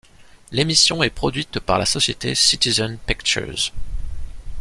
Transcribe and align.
L'émission 0.51 1.03
est 1.03 1.11
produite 1.11 1.59
par 1.59 1.77
la 1.77 1.85
société 1.85 2.33
Citizen 2.33 2.97
Pictures. 3.05 3.71